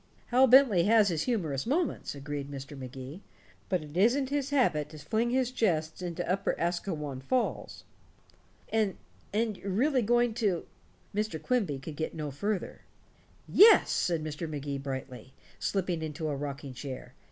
[0.29, 2.75] "Hal Bentley has his humorous moments," agreed Mr.
[2.75, 3.21] Magee,
[3.69, 7.83] "but it isn't his habit to fling his jests into Upper Asquewan Falls."
[8.69, 8.97] "And
[9.31, 10.65] and you're really going to"
[11.15, 11.39] Mr.
[11.39, 12.81] Quimby could get no further.
[13.47, 14.49] "Yes," said Mr.
[14.49, 17.13] Magee brightly, slipping into a rocking chair.